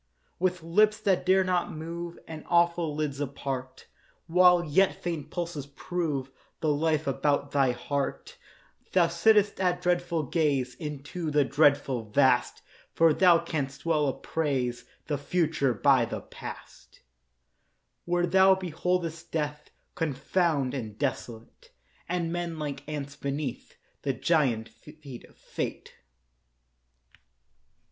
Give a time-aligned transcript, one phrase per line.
[0.39, 3.85] With lips that dare not move And awful lids apart,
[4.25, 8.37] While yet faint pulses prove The life about thy heart,
[8.93, 12.63] Thou sitt'st at dreadful gaze Into the dreadful Vast:
[12.95, 17.01] For thou canst well appraise The future by the past,
[18.05, 21.69] Where thou beholdest Death Confound and desolate,
[22.09, 25.93] And men like ants beneath The giant feet of Fate.